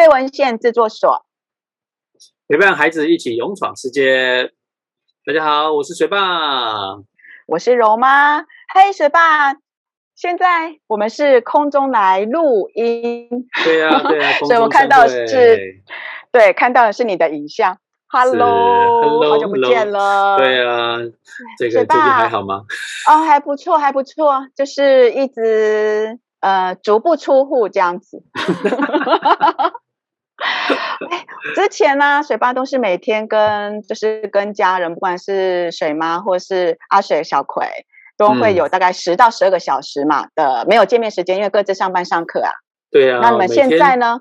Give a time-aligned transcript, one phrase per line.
[0.00, 1.26] 废文献制作所，
[2.48, 4.50] 陪伴孩子一起勇闯世界。
[5.26, 6.96] 大家好，我是水爸，
[7.46, 8.40] 我是柔妈。
[8.40, 9.52] 嘿，水爸，
[10.16, 13.28] 现在我们是空中来录音。
[13.62, 15.82] 对呀、啊，对呀、啊， 所以我看到的是，
[16.32, 17.76] 对，看到的是你的影像。
[18.08, 20.38] Hello，Hello，好久不见了。
[20.38, 20.96] 对啊，
[21.58, 22.62] 这个最近还好吗？
[23.06, 28.24] 哦，还不错，还不错，就是一直呃足不出户这样子。
[31.08, 37.66] 哎， 之前呢、啊，水爸都是每天跟就是跟家人，不管是水妈或是阿水、小葵，
[38.18, 42.52] 都会有大概十到十二个小时嘛的没有见面时间，因为各自上班上课啊。
[42.90, 43.20] 对啊。
[43.22, 44.20] 那你们现在呢？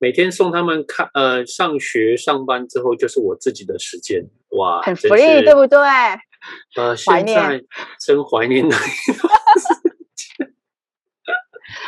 [0.00, 5.78] 每天送他们看呃上学上班之后，就是我自己的时间哇，很 free 对不对？
[6.76, 7.64] 呃，怀念
[7.98, 8.88] 真怀念那一段
[9.58, 9.74] 时
[10.14, 10.54] 间。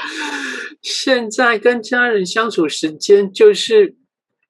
[0.82, 3.94] 现在跟家人相处时间就是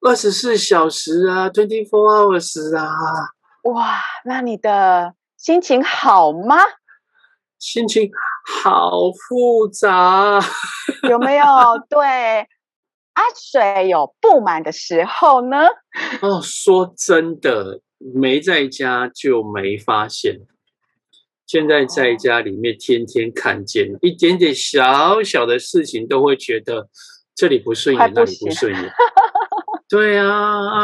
[0.01, 2.89] 二十四小时啊，twenty four hours 啊。
[3.65, 6.57] 哇，那你的心情好吗？
[7.59, 8.11] 心情
[8.63, 10.41] 好复杂，
[11.09, 11.45] 有没有？
[11.91, 12.49] 对。
[13.13, 15.67] 阿水有不满的时候呢？
[16.23, 20.39] 哦，说真的，没在家就没发现。
[21.47, 26.89] 现在在家里面，天天看见、哦、一点点小小的事情，都会觉得
[27.35, 28.83] 这里不顺眼，那里不顺眼。
[29.91, 30.29] 对啊，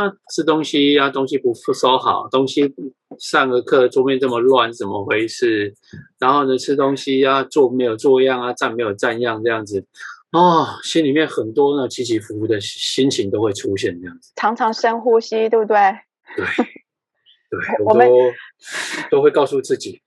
[0.07, 2.75] 啊，吃东西啊，东西不收好，东西
[3.21, 5.73] 上个课桌面这么乱，怎么回事？
[6.19, 9.87] 然后呢，吃东西啊，坐没有坐样啊，站没有站样，这样子。
[10.33, 15.77] 哦，心里面很多呢起起伏伏的心情都会出现这样子，常常深呼吸，对不对？
[16.37, 16.45] 对，
[17.49, 18.33] 对， 我都
[19.09, 20.03] 都会告诉自己，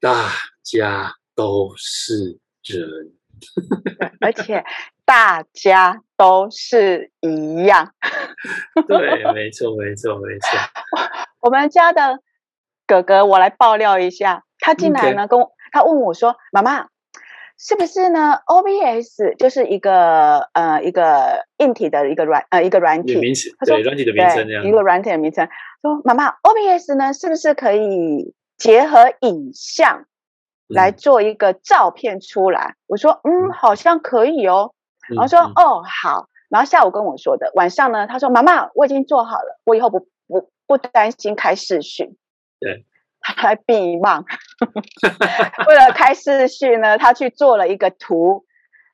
[0.00, 0.32] 大
[0.64, 3.12] 家都是人，
[4.20, 4.64] 而且
[5.04, 7.92] 大家都是一样。
[8.86, 10.48] 对，没错，没错，没错。
[11.40, 12.20] 我们家的
[12.86, 16.88] 哥哥，我来爆料一下，他进来呢，跟我他问我说：“妈妈。”
[17.60, 24.64] 是不是呢？OBS 就是一个呃一个硬体的一个软呃一个软体名词，对软体的名称这样。
[24.64, 25.48] 一个软体的名称。
[25.82, 30.04] 说妈妈，OBS 呢是不是可以结合影像
[30.68, 32.76] 来做一个照片出来？
[32.76, 34.72] 嗯、我说嗯，好像可以哦。
[35.10, 36.28] 嗯、然后说、嗯、哦好。
[36.48, 42.16] 然后下午跟我说的，晚上呢他说妈妈，我已经做好了，我以后不不不担心开视讯。
[42.60, 42.84] 对。
[43.20, 44.24] 他避忙，
[45.68, 48.46] 为了开视讯呢，他去做了一个图，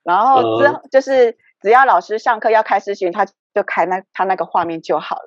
[0.03, 5.23] 然后之后就是只要老师上课要开视讯，他就开那他那个画面就好了。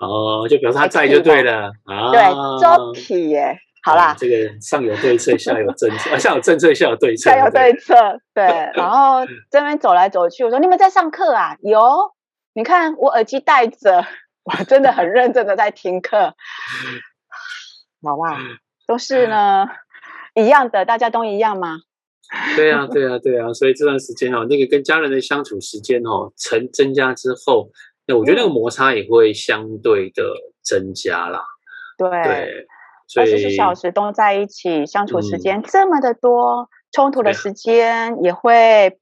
[0.00, 1.72] 哦，就表示他在就对了。
[1.84, 2.22] 啊，对，
[2.60, 7.94] 周体耶，好啦，这个上有对策，下有政策，上有政策，下有对策，下有对策。
[8.34, 11.56] 对， 然后这边走来走去，我说你们在上课啊？
[11.62, 12.12] 有，
[12.52, 14.04] 你看我耳机戴着，
[14.44, 16.34] 我真的很认真的在听课。
[18.02, 18.38] 好吧，
[18.86, 19.66] 都是呢，
[20.34, 21.78] 一样的，大家都一样吗？
[22.54, 27.70] 对啊，对啊，对啊，所以这段时间哦，那个跟家人的相处时间哦，成增加之后，
[28.06, 30.22] 那我觉得那个摩擦也会相对的
[30.62, 31.42] 增加啦。
[31.98, 32.66] 对，
[33.16, 38.98] 二十四小时都在一起相处时间这么的多，嗯、冲突的时间也会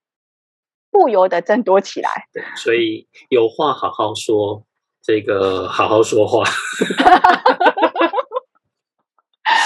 [0.90, 2.26] 不由得增多起来。
[2.32, 4.64] 对，所以有话好好说，
[5.02, 6.44] 这个好好说话。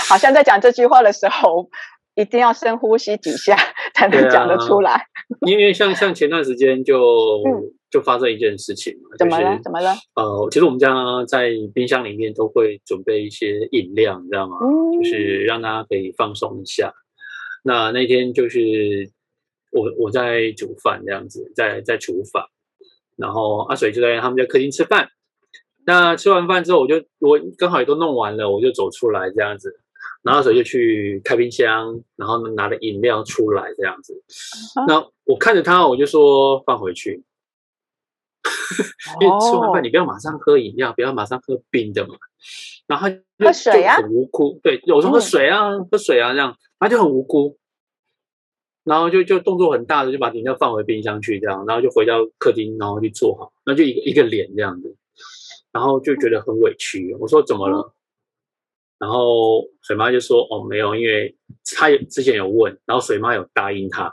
[0.09, 1.69] 好像在讲这句话的时候，
[2.15, 3.57] 一定要深呼吸几下
[3.95, 4.93] 才能讲得出来。
[4.93, 5.05] 啊、
[5.47, 6.99] 因为像像前段时间就、
[7.47, 9.61] 嗯、就发生一件事情嘛，怎么了？
[9.63, 9.93] 怎么了？
[10.17, 10.91] 呃，其实我们家
[11.29, 14.57] 在冰箱里面都会准备一些饮料，你知道吗？
[14.63, 16.91] 嗯、就是让大家可以放松一下。
[17.63, 19.11] 那那天就是
[19.71, 22.47] 我我在煮饭这样子，在在厨房，
[23.17, 25.11] 然后阿水就在他们家客厅吃饭。
[25.85, 29.79] 那吃完饭之后，我就我刚好也都弄完了，我就走出来这样子。
[30.23, 34.15] 然后阿水就去开冰箱，然后拿了饮料出来这样子。
[34.87, 35.11] 那、uh.
[35.25, 37.23] 我看着他，我就说放回去。
[39.21, 40.97] 因为吃完饭你不要马上喝饮料，oh.
[40.97, 42.15] 不要马上喝冰的嘛。
[42.87, 44.61] 然后他喝水啊，很无辜。
[44.63, 45.89] 对，我说喝水啊，uh.
[45.91, 47.59] 喝水啊，这样他就很无辜。
[48.85, 54.97] 然后就就动作很大的就把饮料放回冰箱去，这样，然后就回到客厅，然后去坐好，那就一个一个脸这样子，
[55.71, 57.15] 然后就觉得很委屈。
[57.21, 57.93] 我说怎么了？Uh.
[58.99, 61.37] 然后水妈就说：“哦，没有，因为
[61.77, 64.13] 他之前有问，然后水妈有答应他，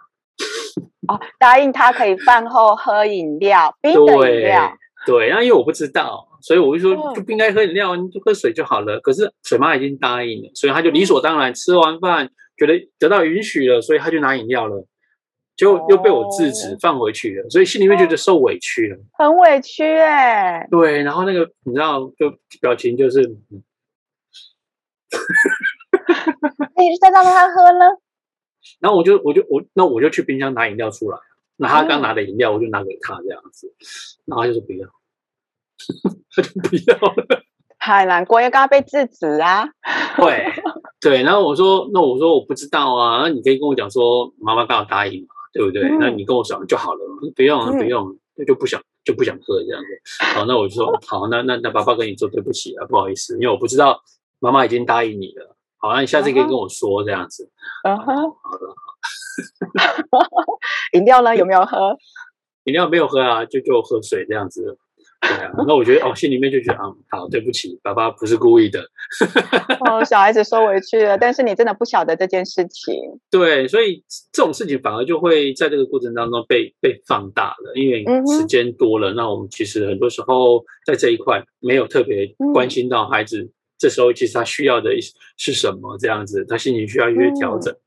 [1.10, 4.72] 哦，答应他可以饭后喝饮料，冰的饮料。
[5.06, 9.00] 对，对，然后因为我不知道，所以我就说就不应该喝饮料，你就喝水就好了。
[9.00, 14.86] 可是水妈已经答应了，所以他就理所当然吃完饭觉得得到允许了，所以他就拿饮料了。
[15.58, 20.66] 就又被我制止放回去了，所以心里面觉得受委屈了，很委屈哎。
[20.72, 23.20] 对，然后那个你知道，就表情就是，
[26.78, 27.92] 你再让他喝呢？
[28.80, 31.18] 然后我就我就我那我就去冰箱拿饮料出来，
[31.58, 33.74] 那他刚拿的饮料我就拿给他这样子，
[34.26, 34.88] 然后他就说不要，
[36.36, 37.44] 他 就不要了。
[37.80, 39.66] 太难过，因为刚刚被制止啊。
[40.18, 40.46] 对
[41.00, 45.84] 对，然后我说，那我说我不知道啊，那你可以跟我讲说，妈妈刚好答应嘛，对不对？
[45.84, 47.00] 嗯、那你跟我讲就好了，
[47.34, 48.06] 不用、啊、不用，
[48.36, 50.24] 就、嗯、就不想就不想喝这样子。
[50.36, 54.04] 好，那我就说好，那那那爸爸跟你说对不起啊，不好意思，因为我不知道
[54.40, 55.56] 妈妈已经答应你了。
[55.80, 57.50] 好，那你下次可以跟我说这样子。
[57.84, 58.84] 嗯哼，好的好。
[60.94, 61.36] 饮料呢？
[61.36, 61.96] 有没有喝？
[62.66, 64.78] 饮料没有喝啊，就就喝水这样子。
[65.22, 68.82] 对啊，那我觉得哦，心里面就觉得啊、嗯，好，对不起，爸爸不是故意的。
[69.86, 72.96] 哦，小孩子受委屈了，但是你真的不晓得这件事情。
[73.30, 84.92] 对，所以这种事情反而就会在这个过程当中被被放大了，因为时间多了，嗯、那我们其实很多时候在这一块没有特别关心到孩子，嗯、这时候其实他需要的
[85.38, 87.74] 是什么，这样子，他心情需要一些调整。
[87.74, 87.82] 嗯、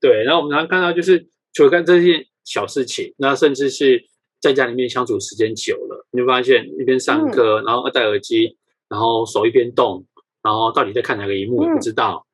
[0.00, 4.04] 对，然后我们常常看到就是除了干这些小事情，那甚至是。
[4.38, 8.56] 在家里面相处时间久了，你会发现一边上课，然后戴耳机，
[8.86, 10.04] 然后手一边动，
[10.42, 12.24] 然后到底在看哪个荧幕也不知道，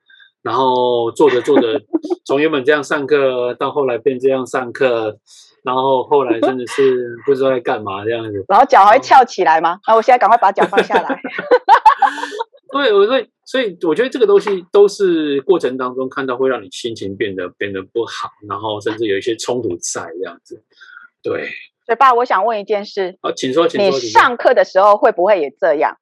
[0.42, 1.80] 然后做着做着，
[2.26, 5.16] 从原本这样上课到后来变这样上课，
[5.62, 8.44] 然后后来真的是不知道在干嘛这样子。
[8.48, 9.78] 然后脚还会翘起来吗？
[9.86, 11.20] 那我现在赶快把脚放下来。
[12.72, 20.64] 对，我所以所以我觉得这个东西都是过程当中看到会让你心情变得变得不好，然后甚至有一些冲突在这样子，
[21.22, 21.50] 对。
[21.84, 23.19] 所以爸，我想问一件事。
[23.20, 23.98] 好，请说，请说。
[23.98, 25.98] 你上课的时候会不会也这样？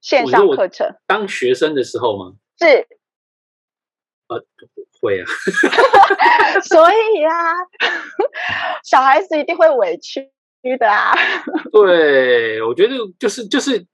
[0.00, 0.96] 线上课程。
[1.06, 2.32] 当学生的时候吗？
[2.58, 2.66] 是。
[4.26, 4.44] 呃，
[5.00, 5.26] 会啊。
[6.68, 7.32] 所以啊，
[8.82, 10.28] 小孩子一定会委屈
[10.80, 11.14] 的啊。
[11.70, 13.86] 对，我觉得就是就是，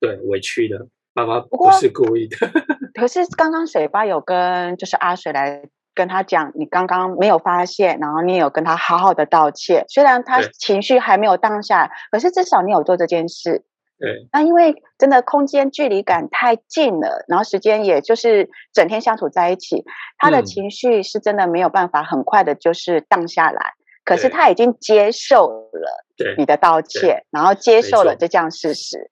[0.00, 0.86] 对，委屈的。
[1.14, 2.36] 爸爸不是故意的。
[2.94, 5.68] 可是刚刚水爸有跟就是阿水来。
[5.94, 9.84] 跟他讲，你刚刚没有发现，然后你也有跟他好好的道歉。
[9.88, 13.64] 虽然他情绪还没有荡下来，可是至少你有做这件事。
[13.98, 14.28] 对。
[14.32, 19.84] 那因为真的空间距离感太近了，然后时间也就是整天相处在一起，
[20.18, 23.72] 他的情绪是真的没有办法很快的就是荡下来。
[24.04, 26.04] 可是他已经接受了
[26.36, 29.10] 你的道歉，然后接受了这件事实。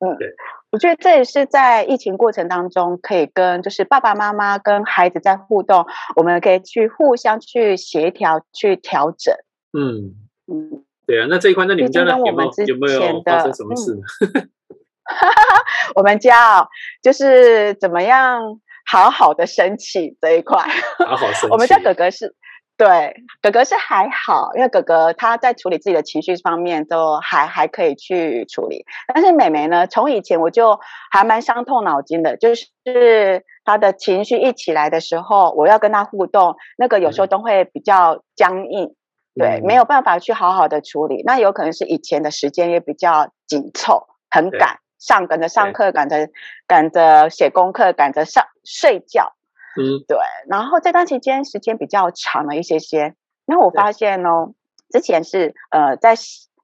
[0.00, 0.16] 嗯。
[0.18, 0.34] 对。
[0.72, 9.34] 我觉得这也是在疫情过程当中，可以跟就是爸爸妈妈跟孩子在互动，我们可以去互相去协调、去调整。
[9.72, 10.12] 嗯
[10.52, 12.18] 嗯，对啊，那这一块，那你们家呢？
[12.18, 14.02] 有没有有没有发生什么事呢？
[14.42, 14.50] 嗯、
[15.94, 16.68] 我们家
[17.00, 18.42] 就是怎么样
[18.84, 20.58] 好好的生气这一块，
[21.06, 21.52] 好好 生气。
[21.52, 22.34] 我们家哥哥是。
[22.78, 28.84] 对，哥哥是还好，因为哥哥他在处理自己的情绪方面都还还可以去处理。
[29.14, 30.78] 但是妹妹呢，从以前我就
[31.10, 38.94] 还蛮伤透脑筋的，就是她的情绪一起来的时候，我要跟她互动，那个有时候都会比较僵硬，
[39.34, 41.22] 对，没有办法去好好的处理。
[41.24, 46.28] 那有可能是以前的时间也比较紧凑，很赶上，赶着上课，赶着
[46.66, 49.32] 赶着写功课，赶着上睡觉。
[49.76, 50.18] 嗯，对。
[50.48, 53.14] 然后这段期间时间比较长了一些些。
[53.44, 54.54] 那我发现哦，
[54.90, 56.14] 之前是呃，在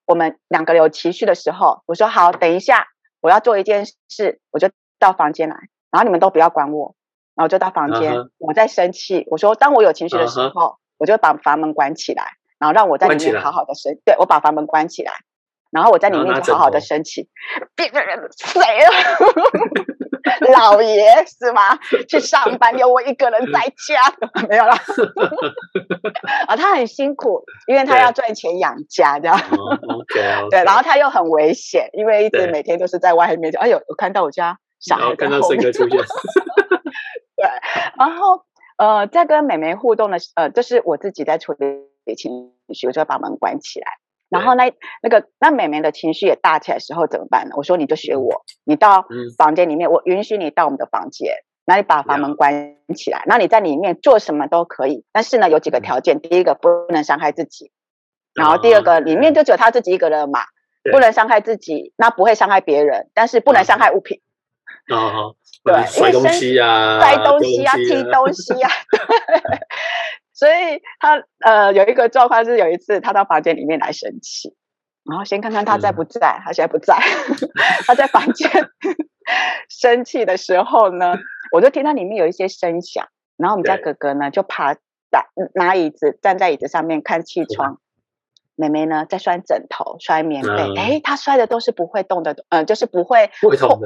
[0.07, 2.89] 我们两个有情绪的时候，我说好，等一下
[3.21, 5.57] 我要做一件事，我就到房间来，
[5.91, 6.97] 然后你们都不要管我，
[7.37, 8.31] 然后就到房间，uh huh.
[8.39, 9.27] 我在生气。
[9.31, 10.77] 我说，当我有情绪的时候，uh huh.
[10.99, 13.97] 我就把房门关起来，然后让我在里面好好的生。
[14.05, 15.13] 对，我把房门关起来，
[15.71, 17.29] 然后我在里面就好好的生气。
[17.77, 18.91] 别人谁了？
[20.53, 21.79] 老爷是吗？
[22.09, 24.01] 去上班，有我一个人在家，
[24.49, 24.77] 没有啦。
[26.47, 29.37] 啊，他很辛苦，因为他要赚钱养家，这样。
[29.39, 30.51] Okay, okay.
[30.51, 33.53] 对，然后他又很危险，因为一直每天都是在外面。
[33.53, 35.99] 对哎呦，我看到我家小孩看到森哥出现。
[37.37, 37.49] 对，
[37.99, 38.43] 然后
[38.79, 43.87] 呃，在跟妹妹互动的，呃，就是我自己在处理情绪，我就要把门关起来。
[44.33, 44.73] 然后那
[45.03, 47.55] 那个那妹妹的情绪也大起来的时候怎么办呢？
[47.55, 49.05] 我说你就学我，你到
[49.37, 51.35] 房间里面，我允许你到我们的房间，
[51.67, 55.05] 那你把房门关起来，那你在里面做什么都可以。
[55.13, 57.71] 但是呢，有几个条件：第一个不能伤害自己，
[58.35, 60.41] 然后第二个里面就只有他自己一个人嘛，
[60.91, 64.23] 不能伤害自己，那不会伤害别人，但是不能伤害物品。
[64.91, 68.69] 哦， 对，摔东西呀，摔东西呀，踢东西呀。
[70.43, 74.53] 所以他呃有一个状况是有一次他到房间里面来生气，
[75.09, 76.99] 然后先看看他在不在，他现在不在，
[77.87, 78.51] 他在房间
[79.69, 81.15] 生气的时候呢，
[81.53, 83.07] 我就听到里面有一些声响，
[83.37, 84.75] 然后我们家哥哥呢就爬
[85.13, 87.79] 打拿椅子站在椅子上面看气窗，
[88.57, 93.31] 妹妹呢在摔枕头、摔棉被，哎、嗯，她摔的都是不会动的，嗯、呃，就是不会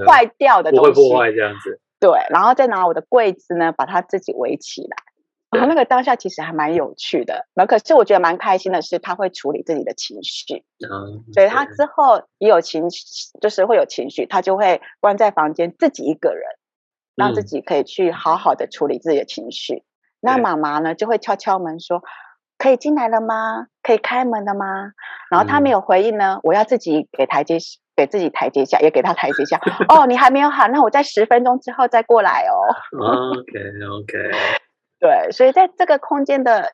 [0.06, 1.82] 坏掉的东西，不会破坏这样子。
[2.00, 4.96] 对，然后再拿我的柜子呢，把它自己围起来。
[5.56, 13.04] 然后那个当下其实还蛮有趣的，那可是我觉得蛮开心的是，他会处理自己的情绪，嗯，所以他之后也有情绪，
[13.40, 16.44] 就是会有情绪，他就会关在房间自己一个人，
[17.14, 19.75] 让自己可以去好好的处理自己的情绪。
[19.76, 19.84] 嗯、
[20.20, 22.02] 那妈妈呢就会敲敲门说
[22.58, 23.66] ：“可以进来了吗？
[23.82, 24.92] 可以开门了吗？”
[25.30, 27.58] 然后他没有回应呢，我要自己给台阶，
[27.96, 29.60] 给自己台阶下，也给他台阶下。
[29.88, 32.54] 哦，你还没有好，那我在十分钟之后再过来哦。
[33.38, 33.52] OK
[34.00, 34.65] OK。
[35.06, 36.72] 对，所以在这个空间的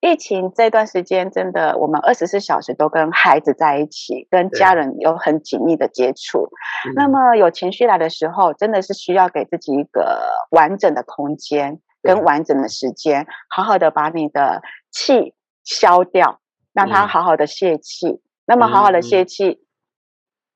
[0.00, 6.50] 疫情这段时间，真的我们二十四小时都跟孩子在一起，跟家人有很紧密的接触。
[6.94, 14.60] 那么有情绪来的时候，真的是需要给自己一个完整的空间跟完整的时间，好好的把你的
[14.90, 16.40] 气消掉，
[16.74, 18.20] 让他好好的泄气。
[18.44, 19.64] 那么好好的泄气，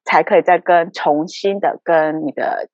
[0.04, 2.68] 才可以再跟重新的跟你的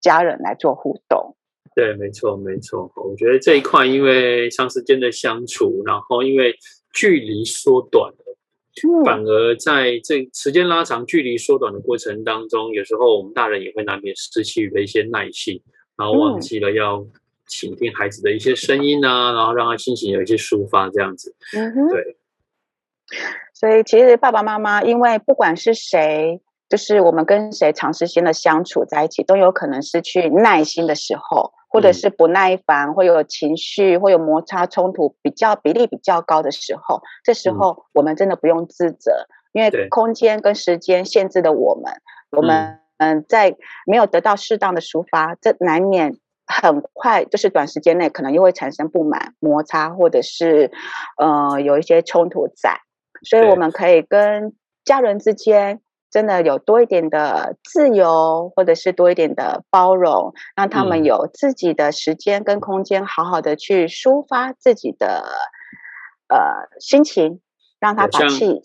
[0.00, 1.34] 家人来做互动。
[1.80, 2.92] 对，没错，没错。
[2.94, 6.54] 我觉得这一块，因为长时间的相处，然后因为
[6.92, 8.36] 距离缩短了，
[8.84, 15.62] 嗯、反而在这时间拉长、距离缩短的过程当中，有时候我们大人也会难免失去了一些耐性，
[15.96, 17.02] 然后忘记了要
[17.46, 21.34] 倾听孩子的一些声音啊，然后让他心情有一些抒发，这样子。
[21.56, 22.16] 嗯哼，对。
[23.54, 26.42] 所以，其实爸爸妈妈，因为不管是谁。
[26.70, 41.92] 就是我们跟谁长时间的相处在一起，都有可能失去耐心的时候，或者是不耐烦，会有情绪，会有摩擦冲突，比较比例比较高的时候，这时候我们真的不用自责，因为空间跟时间限制了我们，
[42.32, 50.72] 我们嗯，在没有得到适当的抒发，这难免很快就是短时间内可能又会产生不满、摩擦，或者是
[51.16, 52.80] 呃有一些冲突在，
[53.22, 54.52] 所以我们可以跟
[54.84, 55.80] 家人之间。
[56.10, 65.24] 真的有多一点的自由，或者是多一点的包容，让他们有自己的时间跟空间，好好的去抒发自己的
[66.28, 67.40] 呃心情，
[67.78, 68.62] 让他把气。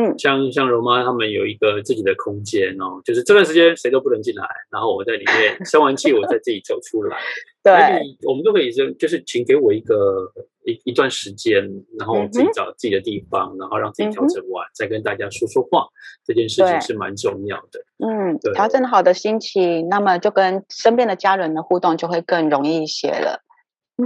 [0.00, 7.18] 嗯，像像柔妈他们有一个自己的空间哦，就是这段时间谁都不能进来，然后我在里面生完气，我再自己走出来。
[7.64, 7.74] 对，
[8.22, 10.32] 我们都可以说，就是请给我一个
[10.64, 15.88] 一一段时间，然后自己找自己的地方，嗯、然后让自己调整完，嗯、再跟大家说说话。
[16.24, 17.80] 这件事情是蛮重要的。
[17.98, 23.42] 嗯，对调整好的心情，那么就跟身边的家人的互动就会更容易一些了。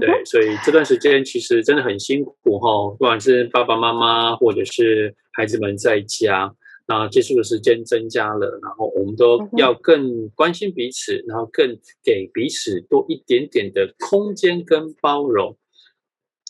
[0.00, 6.50] 对，所以这段时间其实真的很辛苦哈，不管是爸爸妈妈或者是孩子们在家，
[6.86, 15.56] 那接触的时间增加了，然后我们都要更关心彼此，然后更给彼此多一点点的空间跟包容。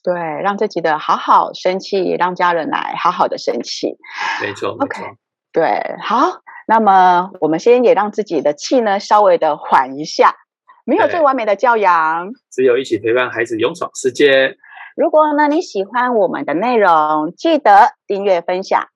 [0.05, 3.97] 对，让自己的好好生气，让家人来好好的生气。
[4.41, 5.17] 没错，OK，没错。
[5.53, 10.37] 对，好，那么我们先也让自己的气呢稍微的缓一下。
[10.85, 14.57] 没有最完美的教养，只有一起陪伴孩子勇闯世界。
[14.97, 18.89] 如果呢，你喜欢我们的内容，记得订阅分享，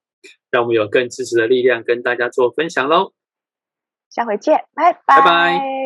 [0.51, 3.13] 让我们有更支持的力量跟大家做分享喽。
[4.11, 5.01] 下回见，拜拜。
[5.07, 5.86] 拜拜。